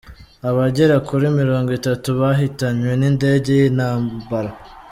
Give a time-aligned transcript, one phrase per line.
[0.49, 4.51] Abagera kuri Mirongo Itatu bahitanywe n’indege y’intambara